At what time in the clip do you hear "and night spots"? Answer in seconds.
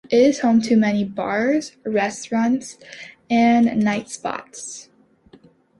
3.29-4.89